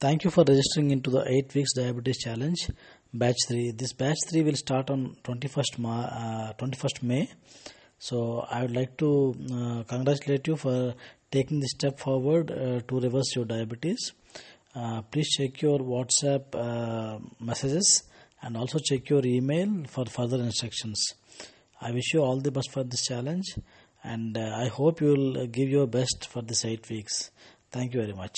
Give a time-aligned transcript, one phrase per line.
[0.00, 2.68] Thank you for registering into the 8 weeks diabetes challenge
[3.12, 3.70] batch 3.
[3.72, 7.30] This batch 3 will start on 21st, Ma- uh, 21st May.
[7.98, 10.94] So I would like to uh, congratulate you for
[11.30, 14.12] taking this step forward uh, to reverse your diabetes.
[14.74, 18.02] Uh, please check your WhatsApp uh, messages
[18.42, 21.14] and also check your email for further instructions.
[21.80, 23.54] I wish you all the best for this challenge
[24.02, 27.30] and uh, I hope you will give your best for this 8 weeks.
[27.70, 28.32] Thank you very much.